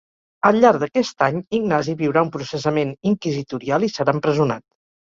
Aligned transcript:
Al 0.49 0.55
llarg 0.63 0.79
d'aquest 0.83 1.21
any 1.27 1.37
Ignasi 1.59 1.97
viurà 2.01 2.27
un 2.29 2.35
processament 2.39 2.99
inquisitorial 3.13 3.91
i 3.91 3.97
serà 3.97 4.19
empresonat. 4.21 4.69